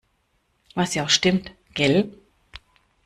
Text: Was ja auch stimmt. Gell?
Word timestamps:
Was 0.73 0.95
ja 0.95 1.03
auch 1.05 1.09
stimmt. 1.11 1.53
Gell? 1.75 2.11